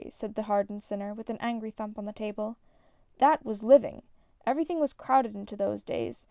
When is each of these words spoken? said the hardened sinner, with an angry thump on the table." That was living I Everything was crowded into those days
said 0.09 0.33
the 0.33 0.41
hardened 0.41 0.81
sinner, 0.81 1.13
with 1.13 1.29
an 1.29 1.37
angry 1.39 1.69
thump 1.69 1.95
on 1.95 2.05
the 2.05 2.11
table." 2.11 2.57
That 3.19 3.45
was 3.45 3.61
living 3.61 4.01
I 4.47 4.49
Everything 4.49 4.79
was 4.79 4.93
crowded 4.93 5.35
into 5.35 5.55
those 5.55 5.83
days 5.83 6.19